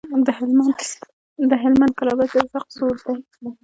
[1.49, 3.15] د هلمند کلابست د اسحق زو دی.